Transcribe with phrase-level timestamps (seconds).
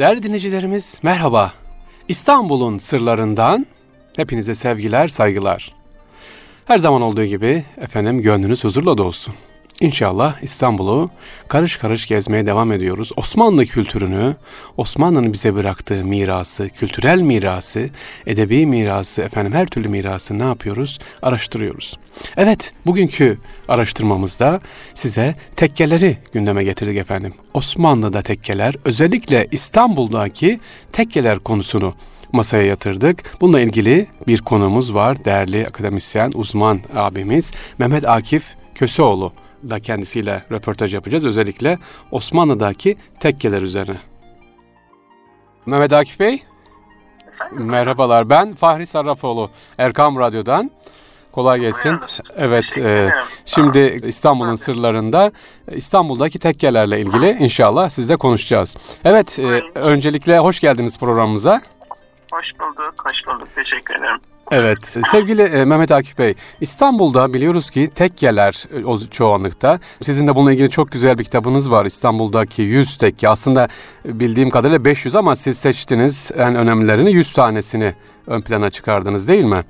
[0.00, 1.52] Değerli dinleyicilerimiz merhaba.
[2.08, 3.66] İstanbul'un sırlarından
[4.16, 5.74] hepinize sevgiler, saygılar.
[6.64, 9.34] Her zaman olduğu gibi efendim gönlünüz huzurla dolsun.
[9.80, 11.10] İnşallah İstanbul'u
[11.48, 13.10] karış karış gezmeye devam ediyoruz.
[13.16, 14.36] Osmanlı kültürünü,
[14.76, 17.90] Osmanlı'nın bize bıraktığı mirası, kültürel mirası,
[18.26, 20.98] edebi mirası, efendim her türlü mirası ne yapıyoruz?
[21.22, 21.98] Araştırıyoruz.
[22.36, 23.38] Evet, bugünkü
[23.68, 24.60] araştırmamızda
[24.94, 27.34] size tekkeleri gündeme getirdik efendim.
[27.54, 30.60] Osmanlı'da tekkeler, özellikle İstanbul'daki
[30.92, 31.94] tekkeler konusunu
[32.32, 33.40] masaya yatırdık.
[33.40, 35.24] Bununla ilgili bir konumuz var.
[35.24, 38.44] Değerli akademisyen, uzman abimiz Mehmet Akif
[38.74, 39.32] Köseoğlu
[39.70, 41.24] da kendisiyle röportaj yapacağız.
[41.24, 41.78] Özellikle
[42.10, 43.98] Osmanlı'daki tekkeler üzerine.
[45.66, 46.42] Mehmet Akif Bey.
[47.34, 47.66] Efendim?
[47.66, 48.30] Merhabalar.
[48.30, 50.70] Ben Fahri Sarrafoğlu Erkam Radyo'dan.
[51.32, 52.00] Kolay gelsin.
[52.36, 52.78] Evet.
[52.78, 53.10] E,
[53.44, 55.32] şimdi İstanbul'un sırlarında
[55.70, 58.76] İstanbul'daki tekkelerle ilgili inşallah sizle konuşacağız.
[59.04, 59.38] Evet.
[59.38, 61.62] E, öncelikle hoş geldiniz programımıza.
[62.32, 63.48] Hoş bulduk, hoş bulduk.
[63.54, 64.20] Teşekkür ederim.
[64.50, 69.80] Evet sevgili e, Mehmet Akif Bey İstanbul'da biliyoruz ki tekkeler e, o çoğunlukta.
[70.02, 73.28] Sizin de bununla ilgili çok güzel bir kitabınız var İstanbul'daki 100 tekke.
[73.28, 73.68] Aslında
[74.08, 77.94] e, bildiğim kadarıyla 500 ama siz seçtiniz en önemlilerini 100 tanesini
[78.26, 79.64] ön plana çıkardınız değil mi?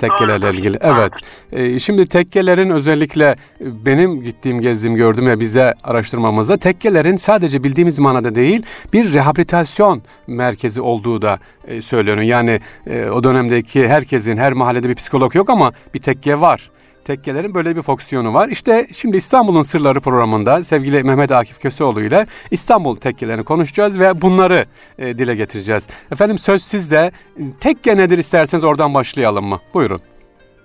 [0.00, 0.78] Tekkelerle ilgili.
[0.80, 1.12] Evet.
[1.52, 7.98] Ee, şimdi tekkelerin özellikle e, benim gittiğim, gezdiğim, gördüm ve bize araştırmamızda tekkelerin sadece bildiğimiz
[7.98, 8.62] manada değil
[8.92, 12.26] bir rehabilitasyon merkezi olduğu da e, söyleniyor.
[12.26, 16.70] Yani e, o dönemdeki herkesin her mahallede bir psikolog yok ama bir tekke var.
[17.04, 18.48] Tekkelerin böyle bir fonksiyonu var.
[18.48, 24.66] İşte şimdi İstanbul'un Sırları programında sevgili Mehmet Akif Köseoğlu ile İstanbul tekkelerini konuşacağız ve bunları
[24.98, 25.88] e, dile getireceğiz.
[26.12, 27.12] Efendim söz sizde.
[27.60, 29.60] Tekke nedir isterseniz oradan başlayalım mı?
[29.74, 30.02] Buyurun.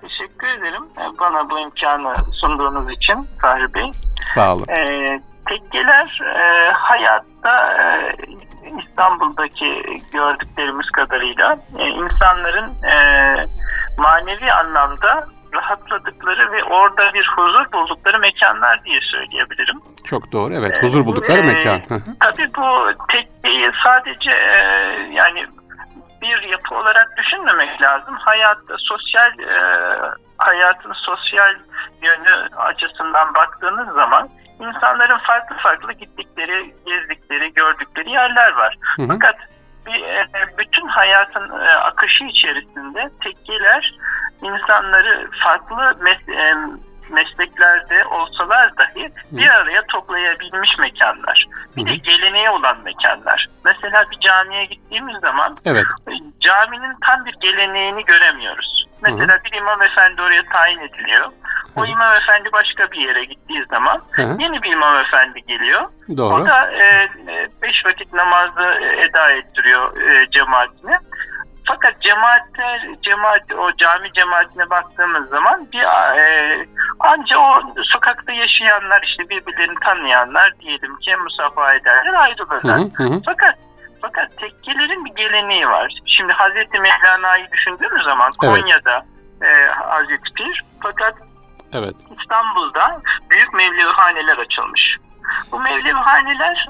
[0.02, 3.92] Teşekkür ederim e, bana bu imkanı sunduğunuz için Fahri Bey.
[4.34, 4.66] Sağ olun.
[4.70, 8.16] Ee, tekkeler e, hayatta e,
[8.80, 12.96] İstanbul'daki gördüklerimiz kadarıyla e, insanların e,
[13.98, 19.82] manevi anlamda rahatladıkları ve orada bir huzur buldukları mekanlar diye söyleyebilirim.
[20.06, 20.54] Çok doğru.
[20.54, 20.84] Evet.
[20.84, 21.82] Huzur buldukları Ee, mekan.
[22.20, 24.58] Tabii bu tekkeyi sadece e,
[25.12, 25.46] yani
[26.22, 28.16] bir yapı olarak düşünmemek lazım.
[28.20, 29.60] Hayatta sosyal e,
[30.38, 31.56] hayatın sosyal
[32.02, 38.78] yönü açısından baktığınız zaman insanların farklı farklı gittikleri, gezdikleri, gördükleri yerler var.
[38.96, 39.08] Hı hı.
[39.08, 39.36] Fakat
[39.86, 41.50] bir, e, bütün hayatın
[41.82, 43.96] akışı içerisinde tekkeler
[44.42, 46.56] insanları farklı mes- e,
[47.10, 51.46] mesleklerde olsalar dahi bir araya toplayabilmiş mekanlar.
[51.78, 53.50] Bir de geleneğe olan mekanlar.
[53.66, 55.86] Mesela bir camiye gittiğimiz zaman Evet.
[56.40, 58.86] caminin tam bir geleneğini göremiyoruz.
[59.02, 61.32] Mesela bir imam efendi oraya tayin ediliyor.
[61.76, 64.02] O imam efendi başka bir yere gittiği zaman
[64.40, 65.82] yeni bir imam efendi geliyor.
[66.18, 66.34] Doğru.
[66.34, 66.84] O da e,
[67.28, 71.00] e, beş vakit namazı e, eda ettiriyor e, cemaatine.
[71.66, 75.84] Fakat cemaatler, cemaat, o cami cemaatine baktığımız zaman bir
[76.18, 76.68] e,
[77.00, 82.80] anca o sokakta yaşayanlar işte birbirlerini tanıyanlar diyelim ki musafaha ederler ayrılırlar.
[82.80, 83.22] hı, hı hı.
[83.26, 83.56] Fakat
[84.02, 86.02] fakat tekkelerin bir geleneği var.
[86.06, 88.62] Şimdi Hazreti Mevlana'yı düşündüğümüz zaman Evet.
[88.62, 89.06] Konya'da
[89.42, 91.16] e, Hazreti Pir fakat
[91.74, 91.96] Evet.
[92.20, 94.98] İstanbul'da büyük mevlevihaneler açılmış.
[95.52, 96.70] Bu mevlevihaneler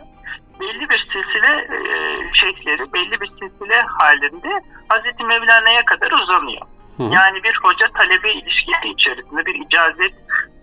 [0.59, 1.89] belli bir silsile e,
[2.33, 6.61] şeyhleri, belli bir silsile halinde Hazreti Mevlana'ya kadar uzanıyor.
[6.97, 7.13] Hı hı.
[7.13, 10.13] Yani bir hoca talebe ilişkisi içerisinde, bir icazet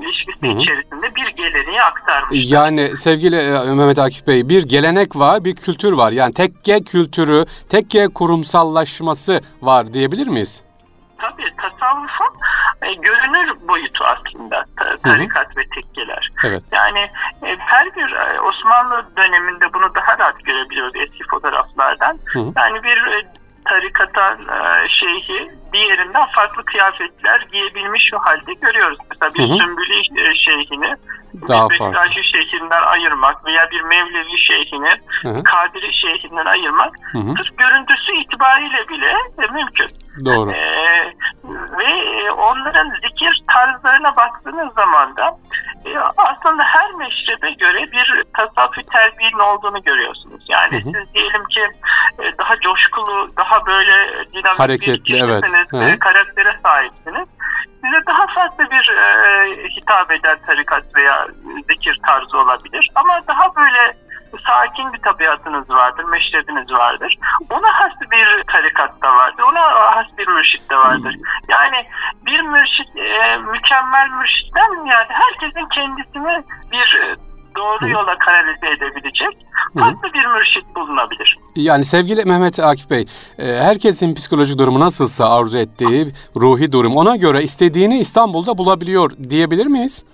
[0.00, 0.56] ilişkisi Hı hı.
[0.56, 2.56] içerisinde bir geleneği aktarmışlar.
[2.56, 6.12] Yani sevgili e, Mehmet Akif Bey bir gelenek var, bir kültür var.
[6.12, 10.62] Yani tekke kültürü, tekke kurumsallaşması var diyebilir miyiz?
[11.22, 12.30] Tabii tasavvufun
[12.82, 16.30] e, görünür boyutu aslında ta- tarikat ve tekkeler.
[16.44, 16.62] Evet.
[16.72, 17.00] Yani
[17.42, 22.18] e, her bir e, Osmanlı döneminde bunu daha rahat görebiliyoruz eski fotoğraflardan.
[22.24, 22.52] Hı hı.
[22.56, 23.22] Yani bir e,
[23.64, 28.98] tarikatan e, şeyhi diğerinden farklı kıyafetler giyebilmiş şu halde görüyoruz.
[29.10, 29.58] Mesela bir Hı hı.
[29.58, 30.96] Sümbüli e, şeyhini
[31.48, 31.80] Daha bir.
[31.80, 35.42] Bektaşi şeyhinden ayırmak veya bir Mevlevi şeyhini Hı hı.
[35.42, 37.34] Kadiri şeyhinden ayırmak Hı hı.
[37.38, 39.10] sırf görüntüsü itibariyle bile
[39.42, 39.88] e, mümkün.
[40.24, 40.50] Doğru.
[40.50, 41.14] Ee,
[41.78, 45.38] ve e, onların zikir tarzlarına baktığınız zaman da
[45.84, 50.44] e, aslında her meşrebe göre bir tasavvufi terbiyenin olduğunu görüyorsunuz.
[50.48, 50.92] Yani Hı hı.
[50.94, 51.60] siz diyelim ki
[52.18, 55.94] e, daha coşkulu, daha böyle dinamik Hareketli, bir evet.
[55.94, 57.28] e, karaktere sahipsiniz.
[57.84, 61.28] Size daha farklı bir e, hitap eden tarikat veya
[61.70, 62.90] zikir tarzı olabilir.
[62.94, 63.96] Ama daha böyle
[64.38, 67.18] sakin bir tabiatınız vardır, meşrebiniz vardır.
[67.50, 69.60] Ona has bir tarikat da vardır, ona
[69.96, 71.16] has bir mürşit de vardır.
[71.48, 71.86] Yani
[72.26, 77.16] bir mürşit, e, mükemmel mürşitten yani herkesin kendisini bir e,
[77.56, 79.46] doğru yola kanalize edebilecek
[79.78, 81.38] farklı bir mürşit bulunabilir.
[81.56, 83.06] Yani sevgili Mehmet Akif Bey,
[83.38, 89.66] e, herkesin psikolojik durumu nasılsa arzu ettiği ruhi durum ona göre istediğini İstanbul'da bulabiliyor diyebilir
[89.66, 90.04] miyiz?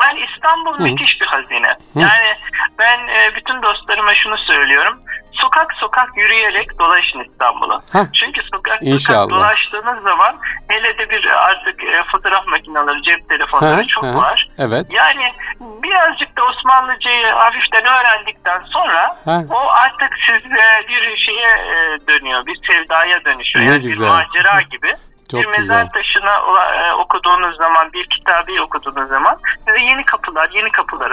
[0.00, 0.82] Ben İstanbul Hı.
[0.82, 1.68] müthiş bir hazine.
[1.68, 1.98] Hı.
[1.98, 2.36] Yani
[2.78, 5.00] ben e, bütün dostlarıma şunu söylüyorum.
[5.32, 7.82] Sokak sokak yürüyerek dolaşın İstanbul'u.
[8.12, 9.22] Çünkü sokak İnşallah.
[9.22, 10.36] sokak dolaştığınız zaman
[10.68, 14.48] hele de bir artık e, fotoğraf makineleri, cep telefonları ha, çok ha, var.
[14.58, 14.86] Evet.
[14.90, 19.42] Yani birazcık da Osmanlıcayı hafiften öğrendikten sonra ha.
[19.50, 23.64] o artık size bir şeye e, dönüyor, bir sevdaya dönüşüyor.
[23.64, 24.06] Ne yani güzel.
[24.06, 24.94] bir macera gibi.
[25.30, 25.92] Çok bir mezar güzel.
[25.92, 26.36] taşına
[26.74, 31.10] e, okuduğunuz zaman, bir kitabı okuduğunuz zaman size yeni kapılar, yeni kapılar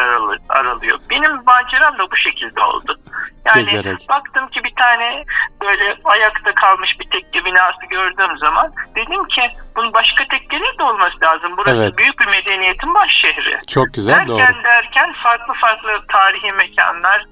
[0.50, 1.00] aralıyor.
[1.10, 3.00] Benim maceram da bu şekilde oldu.
[3.45, 4.09] Yani Gezerek.
[4.09, 5.25] baktım ki bir tane
[5.62, 9.42] böyle ayakta kalmış bir tekke binası gördüğüm zaman dedim ki
[9.75, 11.51] bunun başka tekkeleri de olması lazım.
[11.57, 11.98] Burası evet.
[11.98, 13.57] büyük bir medeniyetin baş şehri.
[13.68, 14.63] Çok güzel derken, doğru.
[14.63, 17.25] Derken farklı farklı tarihi mekanlar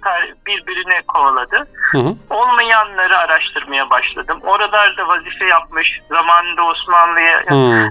[0.45, 1.67] birbirine kovaladı.
[1.91, 2.15] Hı hı.
[2.29, 4.39] Olmayanları araştırmaya başladım.
[4.43, 7.43] Oralarda vazife yapmış, zamanında Osmanlı'ya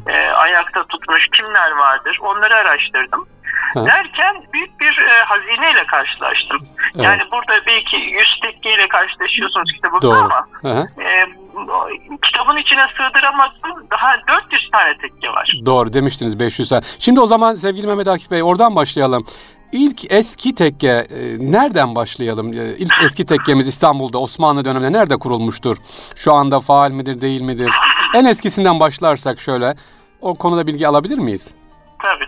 [0.08, 3.28] e, ayakta tutmuş kimler vardır onları araştırdım.
[3.76, 6.58] Derken büyük bir e, hazineyle karşılaştım.
[6.94, 7.04] Evet.
[7.04, 10.18] Yani burada belki 100 tekkeyle karşılaşıyorsunuz kitabında Doğru.
[10.18, 10.46] ama
[11.02, 11.26] e,
[12.22, 15.52] kitabın içine sığdıramazsın daha 400 tane tekke var.
[15.66, 16.82] Doğru demiştiniz 500 tane.
[16.98, 19.26] Şimdi o zaman sevgili Mehmet Akif Bey oradan başlayalım.
[19.72, 22.52] İlk eski tekke e, nereden başlayalım?
[22.52, 25.76] E, ilk eski tekkemiz İstanbul'da Osmanlı döneminde nerede kurulmuştur?
[26.16, 27.72] Şu anda faal midir değil midir?
[28.14, 29.74] En eskisinden başlarsak şöyle
[30.20, 31.54] o konuda bilgi alabilir miyiz?
[32.04, 32.26] Tabii.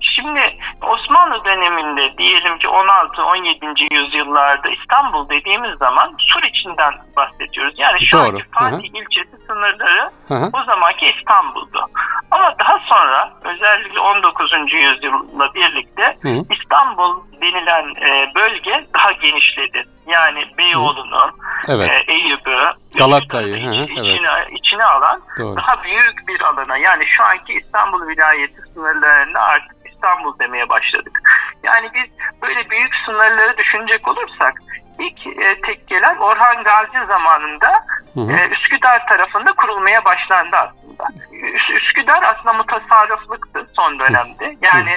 [0.00, 0.40] Şimdi
[0.82, 3.94] Osmanlı döneminde diyelim ki 16-17.
[3.94, 7.74] yüzyıllarda İstanbul dediğimiz zaman Sur içinden bahsediyoruz.
[7.78, 8.24] Yani şu Doğru.
[8.26, 9.02] anki Fatih Hı-hı.
[9.02, 10.50] ilçesi sınırları Hı-hı.
[10.52, 11.86] o zamanki İstanbul'du.
[12.30, 14.52] Ama daha sonra özellikle 19.
[14.72, 16.44] yüzyılla birlikte Hı-hı.
[16.50, 19.86] İstanbul denilen e, bölge daha genişledi.
[20.06, 21.30] Yani Beyoğlu'nu,
[21.68, 21.90] evet.
[21.90, 22.58] e, Eyüp'ü,
[22.98, 23.90] Galata'yı iç, evet.
[23.90, 25.56] içine, içine alan Doğru.
[25.56, 31.22] daha büyük bir alana yani şu anki İstanbul vilayeti sınırlarında artık İstanbul demeye başladık.
[31.62, 32.04] Yani biz
[32.42, 34.54] böyle büyük sınırları düşünecek olursak
[34.98, 37.72] ilk e, tekkeler Orhan Gazi zamanında
[38.14, 38.32] hı hı.
[38.32, 41.24] E, Üsküdar tarafında kurulmaya başlandı aslında.
[41.32, 44.56] Üs Üsküdar aslında mutasarrıflıktı son dönemde.
[44.62, 44.90] Yani.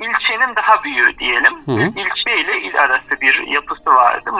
[0.00, 1.52] İlçenin daha büyüğü diyelim.
[1.66, 1.92] Hı hı.
[1.96, 4.30] İlçe ile il arası bir yapısı vardı.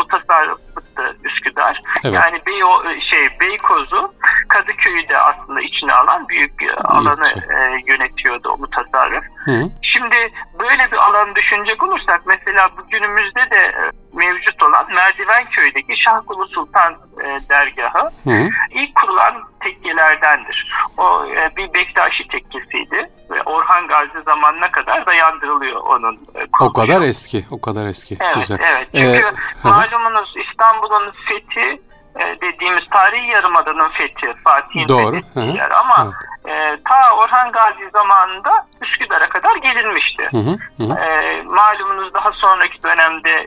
[0.95, 1.83] Mutasarrıflıktı Üsküdar.
[2.05, 2.15] Evet.
[2.15, 4.15] Yani Beyo şey Beykoz'u
[4.49, 9.25] Kadıköy'ü de aslında içine alan büyük bir alanı e, yönetiyordu o mutasarrıf.
[9.45, 9.71] Hı.
[9.83, 16.95] Şimdi böyle bir alanı düşünecek olursak mesela bugünümüzde de e, mevcut olan Merdivenköy'deki Şahkulu Sultan
[17.25, 18.49] e, dergahı Hı.
[18.71, 20.75] ilk kurulan tekkelerdendir.
[20.97, 27.03] O e, bir Bektaşi tekkesiydi ve Orhan Gazi zamanına kadar dayandırılıyor onun e, O kadar
[27.03, 28.17] eski, o kadar eski.
[28.21, 28.59] Evet, Güzel.
[28.61, 28.89] evet.
[28.95, 29.27] Çünkü
[29.65, 30.35] ee, malumunuz
[30.85, 31.83] İstanbul'un fethi
[32.21, 35.11] e, dediğimiz tarihi yarımadanın fethi, Fatih'in Doğru.
[35.11, 36.13] fethettiği yer ama
[36.49, 40.29] e, ta Orhan Gazi zamanında Üsküdar'a kadar gelinmişti.
[40.31, 40.95] Hı hı, hı.
[40.95, 43.47] E, malumunuz daha sonraki dönemde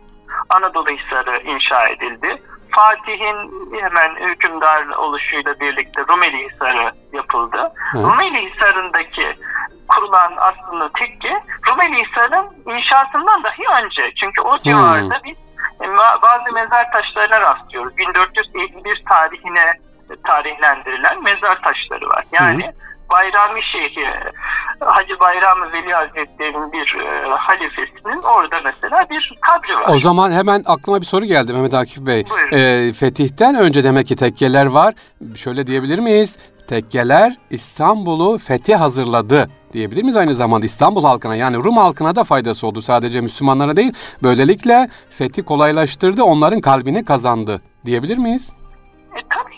[0.50, 2.42] Anadolu Hisarı inşa edildi.
[2.72, 3.52] Fatih'in
[3.82, 7.74] hemen hükümdar oluşuyla birlikte Rumeli Hisarı yapıldı.
[7.92, 7.98] Hı.
[7.98, 9.38] Rumeli Hisarı'ndaki
[9.88, 14.14] kurulan aslında tekke Rumeli Hisarı'nın inşasından dahi önce.
[14.16, 15.47] Çünkü o civarda biz e,
[16.22, 17.98] bazı mezar taşlarına rastlıyoruz.
[17.98, 19.74] 1451 tarihine
[20.24, 22.24] tarihlendirilen mezar taşları var.
[22.32, 22.72] Yani Hı.
[23.10, 24.06] Bayrami Şeyhi
[24.80, 29.96] Hacı Bayrami Veli Hazretleri'nin bir e, halifesinin orada mesela bir kabri var.
[29.96, 32.26] O zaman hemen aklıma bir soru geldi Mehmet Akif Bey.
[32.52, 34.94] E, fetihten önce demek ki tekkeler var.
[35.36, 36.38] Şöyle diyebilir miyiz?
[36.68, 42.68] Tekkeler İstanbul'u fetih hazırladı diyebilir miyiz aynı zamanda İstanbul halkına yani Rum halkına da faydası
[42.68, 43.94] oldu sadece Müslümanlara değil.
[44.24, 48.52] Böylelikle fethi kolaylaştırdı onların kalbini kazandı diyebilir miyiz?
[49.16, 49.57] E, tabii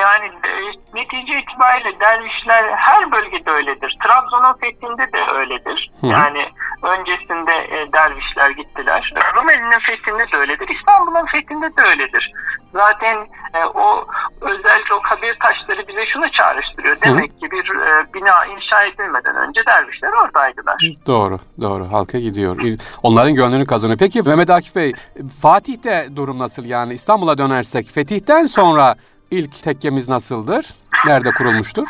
[0.00, 0.52] yani e,
[0.94, 3.98] netice itibariyle dervişler her bölgede öyledir.
[4.04, 5.92] Trabzon'un fethinde de öyledir.
[6.00, 6.06] Hı.
[6.06, 6.48] Yani
[6.82, 9.14] öncesinde e, dervişler gittiler.
[9.36, 10.68] Rumeli'nin fethinde de öyledir.
[10.68, 12.32] İstanbul'un fethinde de öyledir.
[12.74, 13.16] Zaten
[13.54, 14.06] e, o
[14.40, 16.96] özellikle o kabir taşları bize şunu çağrıştırıyor.
[17.00, 17.36] Demek Hı.
[17.36, 20.76] ki bir e, bina inşa edilmeden önce dervişler oradaydılar.
[21.06, 21.92] Doğru, doğru.
[21.92, 22.78] Halka gidiyor.
[23.02, 23.98] Onların gönlünü kazanıyor.
[23.98, 24.92] Peki Mehmet Akif Bey,
[25.42, 26.94] Fatih'te durum nasıl yani?
[26.94, 28.94] İstanbul'a dönersek Fetih'ten sonra
[29.32, 30.66] ilk tekkemiz nasıldır?
[31.06, 31.86] Nerede kurulmuştur?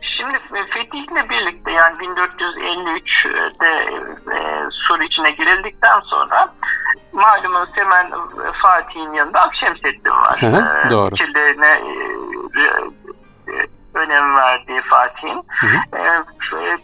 [0.00, 0.38] Şimdi
[0.70, 3.68] Fetih'le birlikte yani 1453'de
[4.36, 6.54] e, Sur içine girildikten sonra
[7.12, 8.12] malumunuz hemen
[8.52, 10.42] Fatih'in yanında Akşemseddin var.
[10.42, 11.14] Hı hı, doğru.
[11.14, 11.80] Fikirlerine
[12.56, 12.72] e,
[13.94, 15.38] önem verdiği Fatih'in.
[15.96, 16.22] E,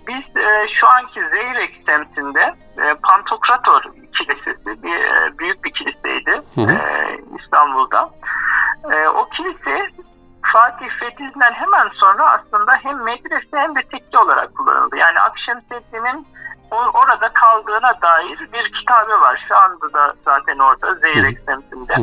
[0.09, 6.79] biz e, şu anki Zeyrek semtinde e, Pantokrator Kilisesi bir e, büyük bir kiliseydi e,
[7.41, 8.11] İstanbul'da.
[8.93, 9.91] E, o kilise
[10.53, 14.97] Fatih Fethi'nden hemen sonra aslında hem medrese hem de tekke olarak kullanıldı.
[14.97, 16.27] Yani Akşemseddin'in
[16.71, 19.45] orada kaldığına dair bir kitabı var.
[19.49, 21.95] Şu anda da zaten orada Zeyrek semtinde.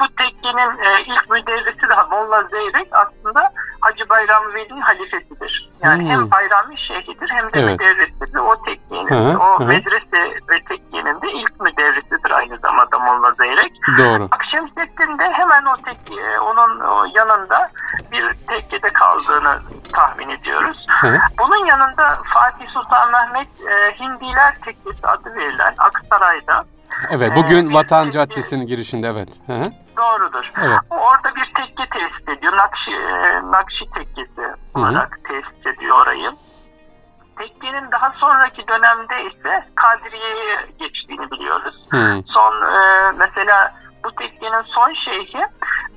[0.00, 5.70] Bu tekkenin e, ilk müderrisi de Molla Zeyrek aslında Hacı Bayram Veli'nin halifesidir.
[5.82, 6.10] Yani hmm.
[6.10, 7.80] hem Bayrami şeyhidir hem de evet.
[7.80, 8.38] müderrisidir.
[8.38, 9.64] O tekkenin, o hı.
[9.64, 12.30] medrese ve tekkenin de ilk müderrisidir
[13.48, 13.72] Zeyrek.
[13.98, 14.28] Doğru.
[14.30, 17.70] Akşemseddin de hemen o tekke, onun o yanında
[18.12, 19.58] bir tekkede kaldığını
[19.92, 20.86] tahmin ediyoruz.
[20.90, 21.18] Hı.
[21.38, 26.64] Bunun yanında Fatih Sultan Mehmet e, Hindiler Tekkesi adı verilen Aksaray'da
[27.10, 29.28] Evet, bugün ee, Vatan Caddesi'nin girişinde evet.
[29.46, 29.72] Hı -hı.
[29.96, 30.52] Doğrudur.
[30.62, 30.78] Evet.
[30.90, 32.56] Orada bir tekke tesis ediyor.
[32.56, 34.40] Nakşi, e, Nakşi tekkesi
[34.74, 35.42] olarak Hı -hı.
[35.42, 36.30] tesis ediyor orayı.
[37.38, 41.86] Tekkenin daha sonraki dönemde ise Kadriye'ye geçtiğini biliyoruz.
[41.90, 42.22] Hı.
[42.26, 45.46] Son e, mesela bu tekkenin son şeyhi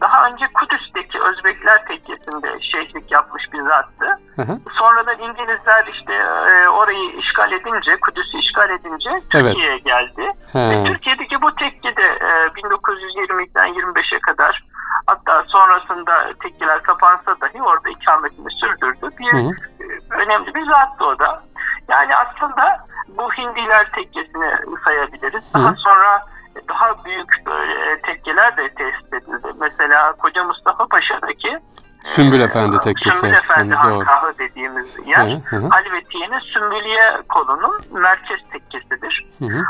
[0.02, 4.20] daha önce Kudüs'teki Özbekler tekkesinde şeyhlik yapmış bir zattı.
[4.36, 4.60] Hı hı.
[4.72, 9.86] Sonradan İngilizler işte e, orayı işgal edince, Kudüs'ü işgal edince Türkiye'ye evet.
[9.86, 10.34] geldi.
[10.52, 10.70] Hı.
[10.70, 14.64] Ve Türkiye'deki bu tekkede e, 1920'den 25'e kadar
[15.06, 19.10] hatta sonrasında tekkeler kapansa dahi orada ikametini sürdürdü.
[19.20, 19.52] Bir hı hı.
[20.12, 21.44] E, önemli bir zattı o da.
[21.90, 25.44] Yani aslında bu Hindiler tekkesini sayabiliriz.
[25.54, 26.22] Daha hı sonra
[26.70, 29.48] daha büyük böyle tekkeler de tesis edildi.
[29.60, 31.60] Mesela Koca Mustafa Paşa'daki
[32.04, 33.18] Sümbül Efendi tekkesi.
[33.18, 35.68] Sümbül Efendi Hankahı dediğimiz yer hı hı.
[35.68, 39.26] Halvetiye'nin Sümbüliye kolunun merkez tekkesidir.
[39.40, 39.64] Hı hı.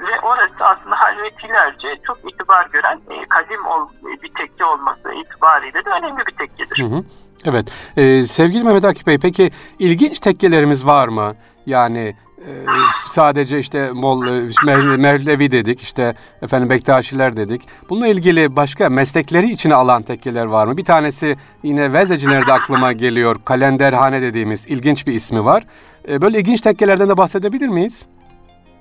[0.00, 3.88] Ve orası aslında Halvetilerce çok itibar gören e, kadim ol,
[4.22, 6.82] bir tekke olması itibariyle de önemli bir tekkedir.
[6.82, 7.04] Hı hı.
[7.44, 7.68] Evet.
[7.96, 11.34] Ee, sevgili Mehmet Akif Bey peki ilginç tekkelerimiz var mı?
[11.66, 12.64] Yani ee,
[13.06, 17.62] sadece işte Mol, e, Mevlevi dedik, işte efendim Bektaşiler dedik.
[17.90, 20.76] Bununla ilgili başka meslekleri içine alan tekkeler var mı?
[20.76, 23.36] Bir tanesi yine Vezecilerde aklıma geliyor.
[23.44, 25.64] Kalenderhane dediğimiz ilginç bir ismi var.
[26.08, 28.06] Ee, böyle ilginç tekkelerden de bahsedebilir miyiz?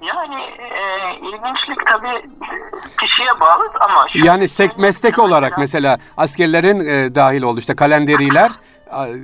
[0.02, 0.57] Yani e,
[1.18, 2.30] ilginçlik tabii
[3.02, 4.06] kişiye bağlı ama...
[4.14, 8.52] Yani sek, meslek olarak mesela askerlerin e, dahil oldu işte kalenderiler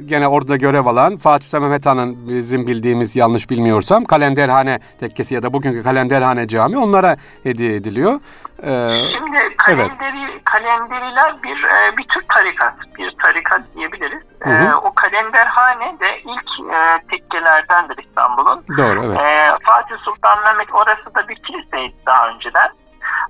[0.05, 5.43] gene orada görev alan Fatih Sultan Mehmet Han'ın bizim bildiğimiz yanlış bilmiyorsam kalenderhane tekkesi ya
[5.43, 8.19] da bugünkü kalenderhane cami onlara hediye ediliyor.
[8.63, 10.43] Ee, Şimdi kalenderi, evet.
[10.45, 14.21] kalenderiler bir e, bir tür tarikat, bir tarikat diyebiliriz.
[14.39, 14.63] Hı hı.
[14.63, 18.63] E, o kalenderhane de ilk e, tekkelerdendir İstanbul'un.
[18.77, 19.19] Doğru, evet.
[19.19, 22.69] E, Fatih Sultan Mehmet orası da bir kiliseydi daha önceden.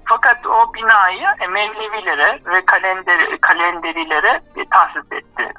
[0.05, 4.41] Fakat o binayı e, Mevlevilere ve kalender, kalenderilere
[4.71, 5.53] tahsis etti.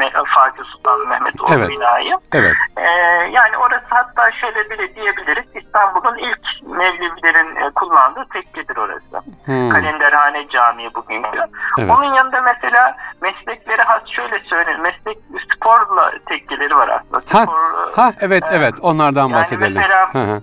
[0.00, 1.68] E, Fatih Sultan Mehmet o evet.
[1.68, 2.18] binayı.
[2.32, 2.52] Evet.
[2.76, 2.82] Ee,
[3.30, 5.44] yani orası hatta şöyle bile diyebiliriz.
[5.54, 9.26] İstanbul'un ilk Mevlevilerin e, kullandığı tekkedir orası.
[9.44, 9.68] Hmm.
[9.68, 11.40] Kalenderhane Camii bugünkü.
[11.78, 11.90] Evet.
[11.90, 14.80] Onun yanında mesela meslekleri has şöyle söyleyeyim.
[14.80, 15.18] Meslek
[15.54, 17.38] sporla tekkeleri var aslında.
[17.38, 19.82] Ha, Spor, ha evet e, evet onlardan yani bahsedelim.
[20.14, 20.40] Mesela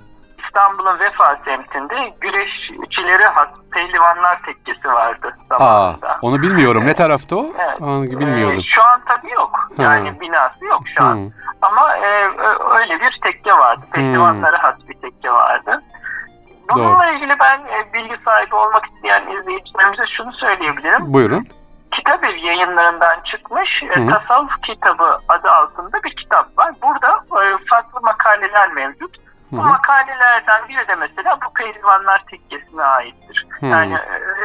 [0.57, 6.07] İstanbul'un Vefa semtinde güreşçileri has pehlivanlar tekkesi vardı zamanında.
[6.09, 6.85] Aa, onu bilmiyorum.
[6.85, 7.45] Ne tarafta o?
[7.59, 8.11] Evet.
[8.19, 8.55] Bilmiyorum.
[8.57, 9.71] Ee, şu an tabii yok.
[9.77, 10.19] Yani ha.
[10.19, 11.15] binası yok şu an.
[11.15, 11.31] Hmm.
[11.61, 12.29] Ama e,
[12.79, 13.81] öyle bir tekke vardı.
[13.91, 14.63] Pehlivanlara hmm.
[14.63, 15.83] has bir tekke vardı.
[16.69, 17.15] Bununla Doğru.
[17.15, 21.13] ilgili ben e, bilgi sahibi olmak isteyen izleyicilerimize şunu söyleyebilirim.
[21.13, 21.47] Buyurun.
[21.91, 24.07] Kitabev yayınlarından çıkmış e.
[24.07, 26.73] Tasavvuf Kitabı adı altında bir kitap var.
[26.81, 29.26] Burada e, farklı makaleler mevcut.
[29.51, 33.47] Bu makalelerden biri de mesela bu pehlivanlar tekkesine aittir.
[33.59, 33.65] Hı.
[33.65, 33.93] Yani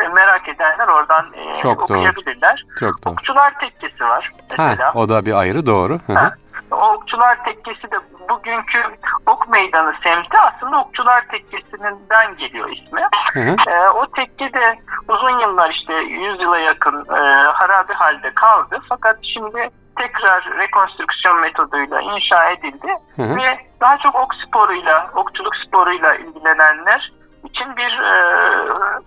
[0.05, 2.65] e, merak edenler oradan e, Çok okuyabilirler.
[2.69, 2.79] Doğru.
[2.81, 3.13] Çok doğru.
[3.13, 4.87] Okçular tekkesi var mesela.
[4.87, 6.01] Ha, o da bir ayrı doğru.
[6.07, 6.35] Hı ha.
[6.73, 7.97] Okçular Tekkesi de
[8.29, 8.83] bugünkü
[9.27, 13.01] Ok Meydanı semti aslında Okçular Tekkesi'nden geliyor ismi.
[13.33, 13.71] Hı hı.
[13.71, 18.79] E, o tekke de uzun yıllar işte 100 yıla yakın e, harabe halde kaldı.
[18.89, 23.37] Fakat şimdi tekrar rekonstrüksiyon metoduyla inşa edildi hı hı.
[23.37, 27.13] ve daha çok ok sporuyla, okçuluk sporuyla ilgilenenler
[27.45, 28.13] için bir e,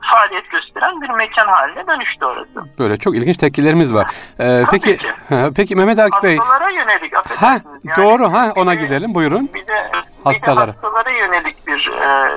[0.02, 2.78] faaliyet gösteren bir mekan haline dönüştü orası.
[2.80, 4.08] Böyle çok ilginç tekkilerimiz var.
[4.40, 5.08] Ee, peki ki.
[5.56, 6.38] peki Mehmet Akif Bey.
[6.38, 9.50] Hastalara yönelik ha, yani doğru ha ona bir gidelim buyurun.
[9.54, 9.92] Bir de,
[10.24, 10.68] hastalara.
[10.68, 12.32] Bir de hastalara yönelik bir e,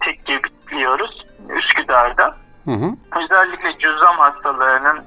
[0.00, 0.40] tekke
[0.72, 2.36] biliyoruz Üsküdar'da.
[2.64, 2.90] Hı hı.
[3.16, 5.04] Özellikle cüzzam hastalarının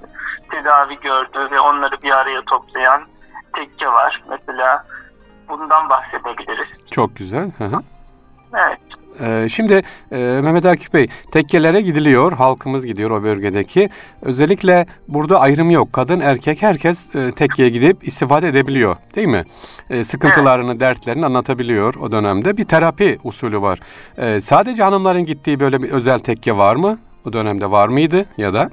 [0.51, 3.01] tedavi gördüğü ve onları bir araya toplayan
[3.53, 4.23] tekke var.
[4.29, 4.85] Mesela
[5.49, 6.69] bundan bahsedebiliriz.
[6.91, 7.51] Çok güzel.
[7.57, 7.81] Hı hı.
[8.53, 8.79] Evet.
[9.21, 13.89] Ee, şimdi e, Mehmet Akif Bey tekkelere gidiliyor, halkımız gidiyor o bölgedeki.
[14.21, 15.93] Özellikle burada ayrım yok.
[15.93, 19.43] Kadın erkek herkes e, tekkeye gidip istifade edebiliyor değil mi?
[19.89, 22.57] E, sıkıntılarını, dertlerini anlatabiliyor o dönemde.
[22.57, 23.79] Bir terapi usulü var.
[24.41, 26.99] Sadece hanımların gittiği böyle bir özel tekke var mı?
[27.25, 28.69] O dönemde var mıydı ya da?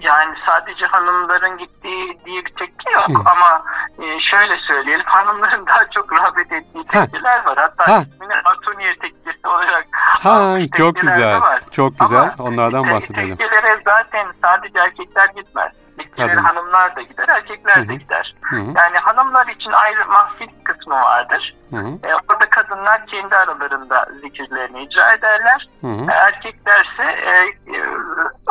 [0.00, 3.30] Yani sadece hanımların gittiği diye bir tekke yok Hı.
[3.30, 3.64] ama
[3.98, 7.58] e, şöyle söyleyelim hanımların daha çok rağbet ettiği tekkeler var.
[7.58, 8.02] Hatta ha.
[8.02, 11.40] ismini Atuniye tekkesi olarak Ha çok güzel.
[11.40, 11.60] Var.
[11.70, 12.34] Çok güzel.
[12.38, 13.36] Ama Onlardan bahsedelim.
[13.36, 15.72] Tekkelere zaten sadece erkekler gitmez.
[15.98, 17.88] Tekkeler hanımlar da gider, erkekler Hı-hı.
[17.88, 18.34] de gider.
[18.40, 18.72] Hı-hı.
[18.76, 21.56] Yani hanımlar için ayrı mahfil kısmı vardır.
[21.72, 25.68] E, orada kadınlar kendi aralarında zikirlerini icra ederler.
[25.80, 26.06] Hı-hı.
[26.10, 27.32] Erkeklerse e,
[27.76, 27.80] e,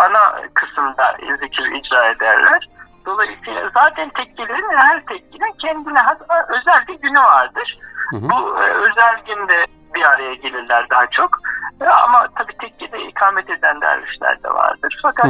[0.06, 2.70] ana kısımda zikir icra ederler.
[3.06, 6.00] Dolayısıyla zaten tekkelerin her tekkinin kendine
[6.48, 7.80] özel bir günü vardır.
[8.12, 8.30] Hı hı.
[8.30, 11.40] Bu e, özel günde bir araya gelirler daha çok.
[11.82, 15.00] E, ama tabii tekkede ikamet eden dervişler de vardır.
[15.02, 15.26] Fakat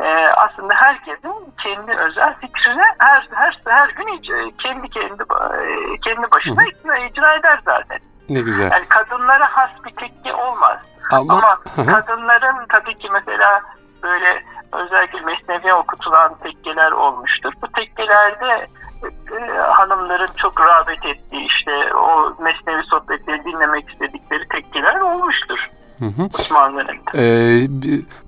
[0.00, 4.06] e, aslında herkesin kendi özel fikrini her her her gün
[4.58, 7.06] kendi kendi e, kendi başına hı.
[7.06, 7.98] icra eder zaten.
[8.28, 8.70] Ne güzel.
[8.72, 10.78] Yani kadınlara has bir tekke olmaz.
[11.10, 13.62] Ama, Ama kadınların tabii ki mesela
[14.06, 17.52] böyle özellikle mesnevi okutulan tekkeler olmuştur.
[17.62, 18.66] Bu tekkelerde
[19.04, 25.70] e, hanımların çok rağbet ettiği işte o mesnevi sohbetleri dinlemek istedikleri tekkeler olmuştur.
[25.98, 26.28] Hı hı.
[26.34, 26.84] Osmanlı
[27.14, 27.66] Ee,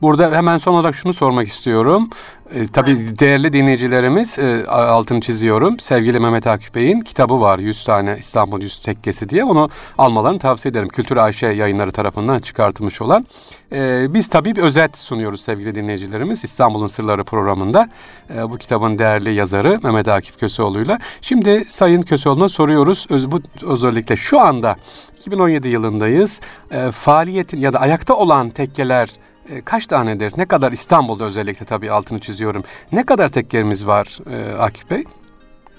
[0.03, 2.11] burada hemen son olarak şunu sormak istiyorum.
[2.55, 5.79] E, tabii değerli dinleyicilerimiz e, altını çiziyorum.
[5.81, 9.45] Sevgili Mehmet Akif Bey'in kitabı var 100 tane İstanbul 100 tekkesi diye.
[9.45, 10.89] Onu almalarını tavsiye ederim.
[10.89, 13.27] Kültür Ayşe yayınları tarafından çıkartılmış olan.
[13.73, 17.89] E, biz tabii bir özet sunuyoruz sevgili dinleyicilerimiz İstanbul'un Sırları programında.
[18.35, 20.99] E, bu kitabın değerli yazarı Mehmet Akif Köseoğlu'yla.
[21.21, 23.07] Şimdi Sayın Köseoğlu'na soruyoruz.
[23.11, 24.77] Öz, bu özellikle şu anda
[25.17, 26.41] 2017 yılındayız.
[26.71, 29.09] E, faaliyetin ya da ayakta olan tekkeler
[29.49, 30.33] e, kaç tanedir?
[30.37, 32.65] Ne kadar İstanbul'da özellikle tabii altını çiziyorum.
[32.93, 35.05] Ne kadar tekkerimiz var e, Akif Bey?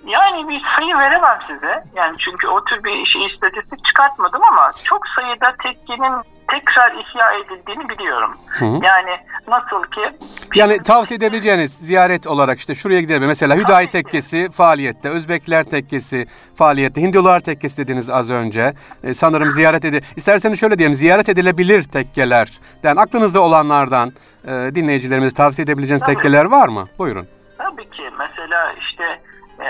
[0.07, 1.83] Yani bir sayı veremem size.
[1.95, 6.13] Yani çünkü o tür bir şey istatistik çıkartmadım ama çok sayıda tekkenin
[6.51, 8.37] tekrar ihya edildiğini biliyorum.
[8.47, 8.79] Hı hı.
[8.83, 9.11] Yani
[9.47, 10.01] nasıl ki...
[10.55, 13.27] Yani tavsiye edebileceğiniz ziyaret olarak işte şuraya gidelim.
[13.27, 18.73] Mesela Hüdayi Tekkesi faaliyette, Özbekler Tekkesi faaliyette, Hindular Tekkesi dediniz az önce.
[19.03, 20.01] Ee, sanırım ziyaret edi.
[20.15, 24.13] İsterseniz şöyle diyelim, ziyaret edilebilir tekkelerden, aklınızda olanlardan
[24.47, 26.15] e, dinleyicilerimize tavsiye edebileceğiniz Tabii.
[26.15, 26.87] tekkeler var mı?
[26.99, 27.27] Buyurun.
[27.57, 28.03] Tabii ki.
[28.19, 29.03] Mesela işte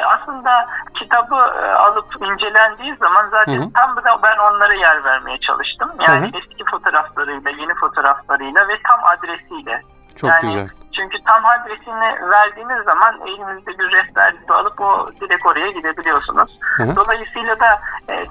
[0.05, 3.73] aslında kitabı e, alıp incelendiği zaman zaten hı hı.
[3.73, 5.91] tam da ben onlara yer vermeye çalıştım.
[6.07, 6.37] Yani hı hı.
[6.37, 9.83] eski fotoğraflarıyla, yeni fotoğraflarıyla ve tam adresiyle.
[10.15, 10.69] Çok yani, güzel.
[10.91, 16.59] Çünkü tam adresini verdiğiniz zaman elinizde bir rehber alıp o direkt oraya gidebiliyorsunuz.
[16.77, 16.95] Hı hı.
[16.95, 18.25] Dolayısıyla da e,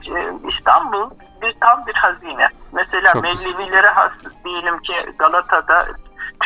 [0.49, 1.11] İstanbul
[1.43, 2.49] bir tam bir hazine.
[2.73, 4.13] Mesela Çok Mevlevilere has
[4.45, 5.87] diyelim ki Galata'da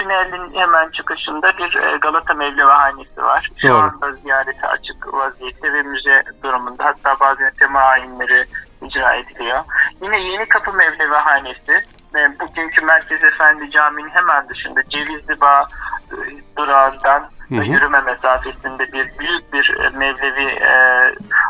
[0.02, 3.50] tünelin hemen çıkışında bir e, Galata Mevlevihanesi var.
[3.56, 3.76] Şu Doğru.
[3.76, 6.84] anda ziyarete açık vaziyette ve müze durumunda.
[6.84, 8.46] Hatta bazen tema ayinleri
[8.82, 9.58] icra ediliyor.
[10.02, 11.80] Yine Yeni Kapı Mevlevihanesi
[12.14, 15.68] ve bugünkü Merkez Efendi Camii'nin hemen dışında Cevizli Bağ
[16.12, 16.16] e,
[16.56, 17.72] durağından hı hı.
[17.72, 20.72] yürüme mesafesinde bir büyük bir e, Mevlevi e,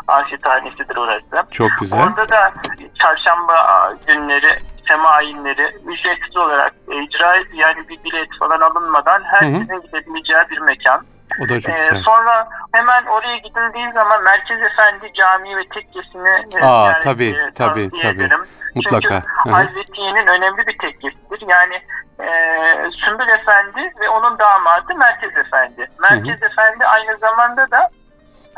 [0.07, 1.51] aşithanesidir orası.
[1.51, 2.03] Çok güzel.
[2.03, 2.53] Orada da
[2.95, 10.59] çarşamba günleri tema ayinleri ücretsiz olarak icra yani bir bilet falan alınmadan herkesin gidebileceği bir
[10.59, 11.05] mekan.
[11.39, 11.95] O da çok ee, güzel.
[11.95, 17.53] Sonra hemen oraya gidildiği zaman Merkez Efendi Camii ve tekkesini e, Aa, yani, tabii, e,
[17.53, 18.07] tabii, tabii.
[18.07, 18.45] ederim.
[18.75, 19.21] Mutlaka.
[19.21, 21.47] Çünkü Hazretiye'nin önemli bir tekkesidir.
[21.47, 21.81] Yani
[22.19, 25.89] e, Sümbül Efendi ve onun damadı Merkez Efendi.
[26.01, 26.49] Merkez Hı-hı.
[26.51, 27.89] Efendi aynı zamanda da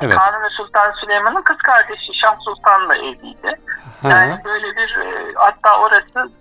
[0.02, 0.18] Evet.
[0.18, 3.62] Kanuni Sultan Süleyman'ın kız kardeşi Şah Sultan'la evliydi.
[4.04, 4.44] Yani Hı.
[4.46, 6.32] böyle bir e, hatta orası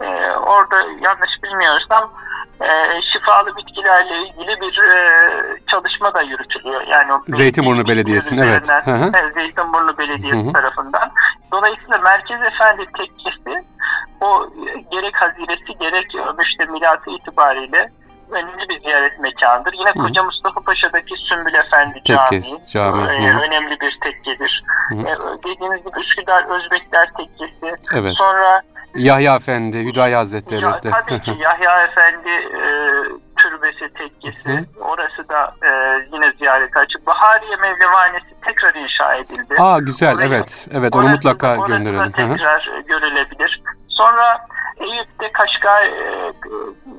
[0.00, 2.12] e, orada yanlış bilmiyorsam
[2.60, 4.80] e, şifalı bitkilerle ilgili bir
[5.66, 6.82] çalışma da yürütülüyor.
[6.86, 8.68] Yani o Zeytinburnu Belediyesi'nin evet.
[8.86, 9.34] evet.
[9.34, 10.52] Zeytinburnu Belediyesi Hı.
[10.52, 11.12] tarafından.
[11.52, 13.64] Dolayısıyla Merkez Efendi tekkesi
[14.20, 14.50] o
[14.90, 17.92] gerek haziresi gerek işte milatı itibariyle
[18.32, 19.72] önemli bir ziyaret mekanıdır.
[19.72, 20.24] Yine Koca Hı.
[20.24, 23.02] Mustafa Paşa'daki Sümbül Efendi Camii, cami.
[23.02, 24.64] E, önemli bir tekkedir.
[24.92, 25.12] E,
[25.44, 27.76] dediğiniz gibi Üsküdar Özbekler Tekkesi.
[27.92, 28.12] Evet.
[28.12, 28.62] Sonra
[28.94, 30.64] Yahya Efendi, Hüdayi Hazretleri.
[30.64, 32.62] Ya, tabii ki Yahya Efendi e,
[33.36, 34.48] türbesi tekkesi.
[34.48, 34.64] Hı.
[34.80, 35.70] Orası da e,
[36.12, 37.06] yine ziyarete açık.
[37.06, 39.54] Bahariye Mevlevanesi tekrar inşa edildi.
[39.58, 40.66] Aa güzel Orayı, evet.
[40.72, 42.12] Evet onu mutlaka gönderelim.
[42.12, 43.62] tekrar görülebilir.
[43.88, 46.32] Sonra Eyüp'te Kaşgar, e,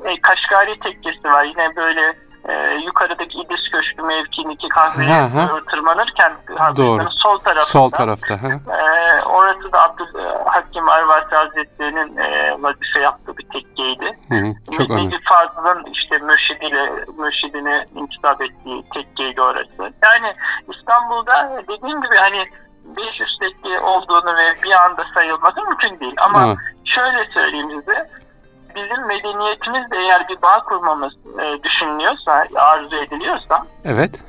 [0.06, 1.44] e, Kaşgari tekkesi var.
[1.44, 2.14] Yine böyle
[2.50, 5.30] e, yukarıdaki İdris Köşkü mevkiindeki kahveye
[5.72, 6.34] tırmanırken
[6.78, 7.12] Doğru.
[7.12, 7.72] sol tarafta.
[7.72, 8.34] Sol tarafta.
[8.34, 14.20] E, orası da Abdülhakim Arvasi Hazretleri'nin e, vazife yaptığı bir tekkeydi.
[14.30, 19.94] Hı hı, çok Necip Fazıl'ın işte mürşidiyle, mürşidine intisap ettiği tekkeydi orası.
[20.04, 20.34] Yani
[20.70, 22.46] İstanbul'da dediğim gibi hani
[22.98, 26.16] 500 tekke olduğunu ve bir anda sayılması mümkün değil.
[26.18, 26.56] Ama ha.
[26.84, 28.10] şöyle söyleyeyim size
[28.76, 34.20] bizim medeniyetimizle eğer bir bağ kurmamız e, düşünülüyorsa, arzu ediliyorsa Evet.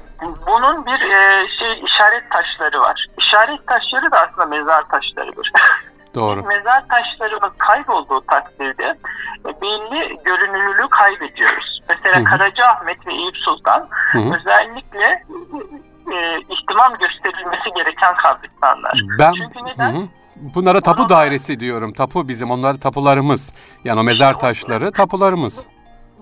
[0.47, 3.07] Bunun bir e, şey işaret taşları var.
[3.19, 5.53] İşaret taşları da aslında mezar taşlarıdır.
[6.15, 6.43] Doğru.
[6.43, 8.99] mezar taşlarımız kaybolduğu takdirde
[9.49, 11.83] e, belli görünürlüğü kaybediyoruz.
[11.89, 12.25] Mesela Hı-hı.
[12.25, 14.37] Karacaahmet ve Eyüp Sultan Hı-hı.
[14.37, 15.25] özellikle
[16.13, 19.01] e, ihtimam gösterilmesi gereken kabristanlar.
[19.19, 19.95] Ben, Çünkü neden?
[19.95, 20.09] Hı-hı.
[20.37, 21.93] Bunlara tapu dairesi diyorum.
[21.93, 22.51] Tapu bizim.
[22.51, 23.53] Onlar tapularımız.
[23.85, 25.67] Yani o mezar taşları tapularımız.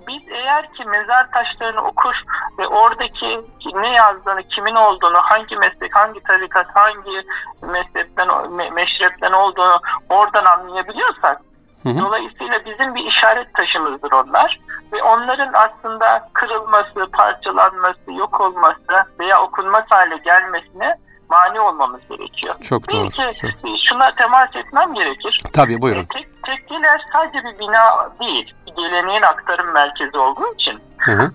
[0.09, 2.23] Biz eğer ki mezar taşlarını okur
[2.59, 3.41] ve oradaki
[3.75, 7.27] ne yazdığını, kimin olduğunu, hangi meslek, hangi tarikat, hangi
[7.63, 8.29] mezhepten,
[8.75, 11.41] meşrepten olduğunu oradan anlayabiliyorsak
[11.83, 12.01] Hı hı.
[12.01, 14.61] Dolayısıyla bizim bir işaret taşımızdır onlar
[14.93, 20.99] ve onların aslında kırılması, parçalanması, yok olması veya okunmaz hale gelmesine
[21.33, 22.55] mani olmamız gerekiyor.
[22.61, 23.03] Çok doğru.
[23.03, 23.79] Belki çok.
[23.79, 25.43] şuna temas etmem gerekir.
[25.53, 26.05] Tabii buyurun.
[26.05, 31.33] Tek, tekkeler sadece bir bina değil, bir geleneğin aktarım merkezi olduğu için hı hı.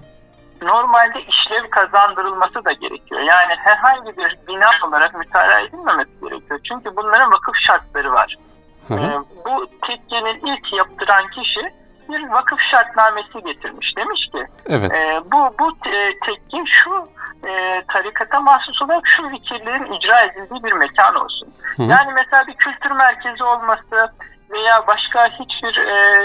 [0.61, 3.21] normalde işlev kazandırılması da gerekiyor.
[3.21, 6.59] Yani herhangi bir bina olarak mütalaa edilmemesi gerekiyor.
[6.63, 8.37] Çünkü bunların vakıf şartları var.
[8.87, 8.99] Hı hı.
[8.99, 11.73] Ee, bu tekkenin ilk yaptıran kişi
[12.09, 13.97] bir vakıf şartnamesi getirmiş.
[13.97, 14.91] Demiş ki evet.
[14.91, 17.09] e, bu bu e, tekke şu
[17.47, 21.53] e, tarikata mahsus olarak şu fikirlerin icra edildiği bir mekan olsun.
[21.75, 21.83] Hı.
[21.83, 24.13] Yani mesela bir kültür merkezi olması
[24.49, 26.23] veya başka hiçbir e,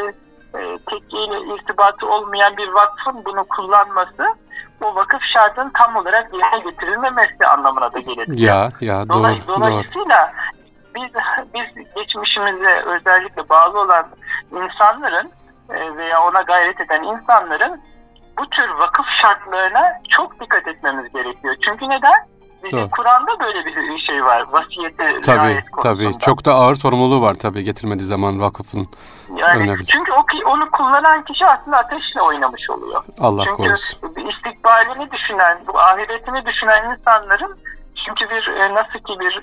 [0.55, 4.37] e, tekkeyle irtibatı olmayan bir vakfın bunu kullanması
[4.83, 8.39] o vakıf şartının tam olarak yerine getirilmemesi anlamına da gelir.
[8.39, 9.19] Ya ya doğru.
[9.19, 10.33] Dolay, dolayısıyla
[10.95, 11.05] doğru.
[11.05, 11.23] biz
[11.55, 14.07] biz geçmişimize özellikle bağlı olan
[14.65, 15.31] insanların
[15.97, 17.81] veya ona gayret eden insanların
[18.39, 21.55] bu tür vakıf şartlarına çok dikkat etmemiz gerekiyor.
[21.61, 22.33] Çünkü neden?
[22.65, 24.47] Bizim Kur'an'da böyle bir şey var.
[24.53, 26.19] Vasiyete tabii, Tabii.
[26.19, 28.89] Çok da ağır sorumluluğu var tabii getirmediği zaman vakıfın.
[29.37, 29.87] Yani önemli.
[29.87, 33.05] çünkü o, onu kullanan kişi aslında ateşle oynamış oluyor.
[33.21, 33.99] Allah çünkü korusun.
[34.01, 37.59] Çünkü istikbalini düşünen, bu ahiretini düşünen insanların
[37.95, 39.43] çünkü bir e, nasıl ki bir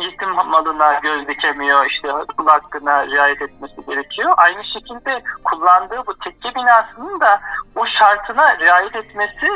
[0.00, 4.32] yetim malına göz dikemiyor, işte kul hakkına riayet etmesi gerekiyor.
[4.36, 7.40] Aynı şekilde kullandığı bu tekke binasının da
[7.76, 9.46] o şartına riayet etmesi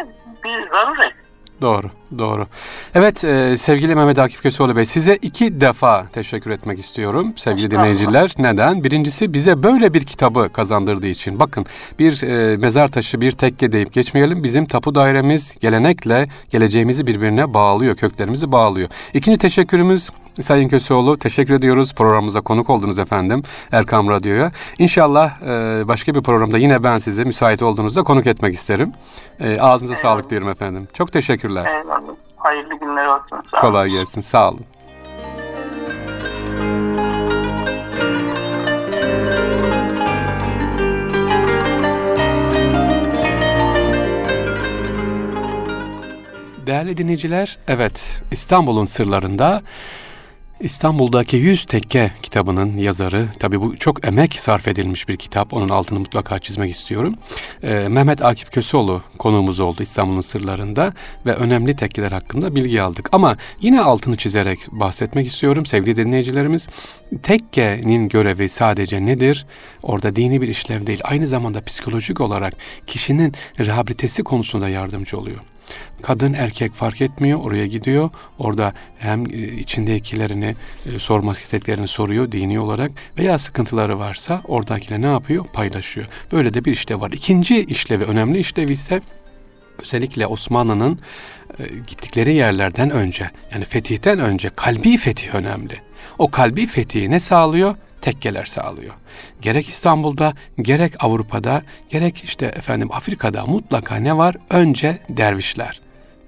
[0.45, 1.15] bir zaruret.
[1.61, 2.47] Doğru, doğru.
[2.95, 8.35] Evet e, sevgili Mehmet Akif Köseoğlu Bey size iki defa teşekkür etmek istiyorum sevgili dinleyiciler.
[8.39, 8.85] Neden?
[8.85, 11.41] Birincisi bize böyle bir kitabı kazandırdığı için.
[11.41, 11.67] Bakın
[11.99, 14.45] bir e, mezar taşı bir tekke deyip geçmeyelim.
[14.45, 18.89] Bizim tapu dairemiz gelenekle geleceğimizi birbirine bağlıyor, köklerimizi bağlıyor.
[19.15, 20.11] İkinci teşekkürümüz
[20.43, 21.95] Sayın Köseoğlu teşekkür ediyoruz.
[21.95, 23.43] Programımıza konuk oldunuz efendim
[23.73, 24.53] Erkam Radyo'ya.
[24.79, 28.93] İnşallah e, başka bir programda yine ben size müsait olduğunuzda konuk etmek isterim.
[29.41, 30.17] E, ağzınıza Eyvallah.
[30.17, 30.89] sağlık diyorum efendim.
[30.95, 31.65] Çok teşekkürler.
[31.67, 32.15] Eyvallah.
[32.37, 33.39] Hayırlı günler olsun.
[33.51, 34.21] Sağ Kolay gelsin.
[34.21, 34.61] Sağ olun.
[46.67, 49.63] Değerli dinleyiciler, evet İstanbul'un sırlarında
[50.65, 55.99] İstanbul'daki Yüz Tekke kitabının yazarı, tabi bu çok emek sarf edilmiş bir kitap, onun altını
[55.99, 57.15] mutlaka çizmek istiyorum.
[57.63, 60.93] Ee, Mehmet Akif Köseoğlu konuğumuz oldu İstanbul'un sırlarında
[61.27, 63.09] ve önemli tekkeler hakkında bilgi aldık.
[63.13, 66.67] Ama yine altını çizerek bahsetmek istiyorum sevgili dinleyicilerimiz.
[67.23, 69.47] Tekkenin görevi sadece nedir?
[69.83, 72.55] Orada dini bir işlev değil, aynı zamanda psikolojik olarak
[72.87, 75.41] kişinin rehabilitesi konusunda yardımcı oluyor.
[76.03, 78.11] Kadın erkek fark etmiyor oraya gidiyor.
[78.39, 80.55] Orada hem e, içindekilerini
[80.95, 85.45] e, sorması isteklerini soruyor dini olarak veya sıkıntıları varsa oradakiyle ne yapıyor?
[85.45, 86.07] Paylaşıyor.
[86.33, 87.11] Böyle de bir işlev var.
[87.13, 89.01] İkinci işlevi önemli işlevi ise
[89.83, 90.99] özellikle Osmanlı'nın
[91.59, 95.81] e, gittikleri yerlerden önce yani fetihten önce kalbi fetih önemli.
[96.19, 97.75] O kalbi fetihi ne sağlıyor?
[98.05, 98.95] tekkeler sağlıyor.
[99.41, 104.37] Gerek İstanbul'da, gerek Avrupa'da, gerek işte efendim Afrika'da mutlaka ne var?
[104.51, 105.81] Önce dervişler.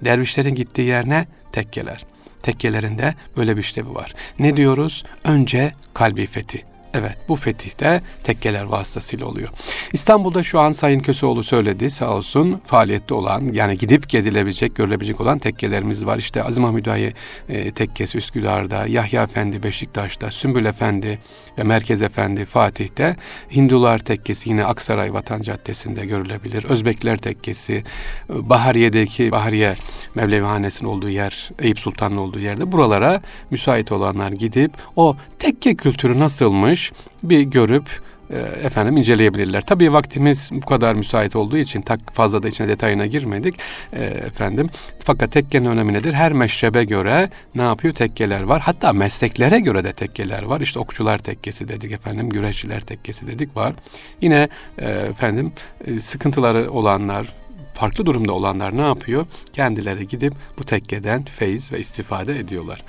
[0.05, 1.25] Dervişlerin gittiği yer ne?
[1.51, 2.05] Tekkeler.
[2.43, 4.13] Tekkelerinde böyle bir işlevi var.
[4.39, 5.03] Ne diyoruz?
[5.23, 6.65] Önce kalbi fethi.
[6.99, 9.49] Evet bu fetih de tekkeler vasıtasıyla oluyor.
[9.93, 15.39] İstanbul'da şu an Sayın Köseoğlu söyledi sağ olsun faaliyette olan yani gidip gedilebilecek görülebilecek olan
[15.39, 16.17] tekkelerimiz var.
[16.17, 17.13] İşte Azim Hamidayı
[17.49, 21.19] e, tekkesi Üsküdar'da, Yahya Efendi Beşiktaş'ta, Sümbül Efendi
[21.57, 23.15] ve Merkez Efendi Fatih'te,
[23.55, 26.63] Hindular tekkesi yine Aksaray Vatan Caddesi'nde görülebilir.
[26.63, 27.83] Özbekler tekkesi,
[28.29, 29.73] Bahariye'deki Bahariye
[30.15, 36.86] Mevlevihanesi'nin olduğu yer, Eyüp Sultan'ın olduğu yerde buralara müsait olanlar gidip o tekke kültürü nasılmış
[37.23, 39.61] bir görüp e, efendim inceleyebilirler.
[39.61, 43.55] Tabii vaktimiz bu kadar müsait olduğu için tak fazla da içine detayına girmedik
[43.93, 44.69] e, efendim.
[45.05, 46.13] Fakat tekkenin önemi nedir?
[46.13, 47.93] Her meşrebe göre ne yapıyor?
[47.93, 48.61] Tekkeler var.
[48.61, 50.61] Hatta mesleklere göre de tekkeler var.
[50.61, 53.73] İşte okçular tekkesi dedik efendim, güreşçiler tekkesi dedik var.
[54.21, 55.51] Yine e, efendim
[55.99, 57.27] sıkıntıları olanlar,
[57.77, 59.25] farklı durumda olanlar ne yapıyor?
[59.53, 62.83] Kendileri gidip bu tekkeden feyiz ve istifade ediyorlar.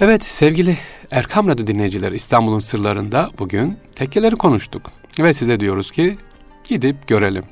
[0.00, 0.78] Evet sevgili
[1.10, 4.90] Erkam Radyo dinleyicileri İstanbul'un sırlarında bugün tekkeleri konuştuk.
[5.18, 6.18] Ve size diyoruz ki
[6.64, 7.44] gidip görelim.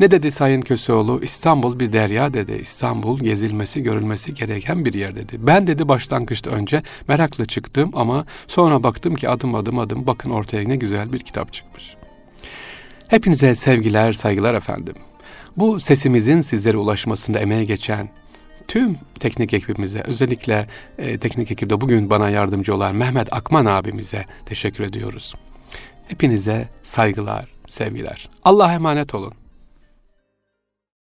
[0.00, 1.20] Ne dedi Sayın Köseoğlu?
[1.22, 2.52] İstanbul bir derya dedi.
[2.62, 5.36] İstanbul gezilmesi, görülmesi gereken bir yer dedi.
[5.38, 10.68] Ben dedi başlangıçta önce merakla çıktım ama sonra baktım ki adım adım adım bakın ortaya
[10.68, 11.96] ne güzel bir kitap çıkmış.
[13.08, 14.94] Hepinize sevgiler, saygılar efendim.
[15.56, 18.08] Bu sesimizin sizlere ulaşmasında emeğe geçen
[18.68, 20.66] tüm teknik ekibimize, özellikle
[20.98, 25.34] e, teknik ekipte bugün bana yardımcı olan Mehmet Akman abimize teşekkür ediyoruz.
[26.08, 28.28] Hepinize saygılar, sevgiler.
[28.44, 29.39] Allah'a emanet olun.